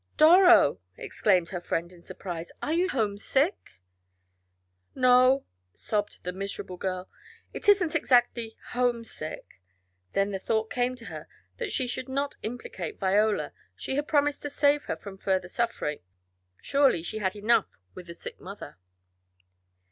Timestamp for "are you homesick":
2.59-3.73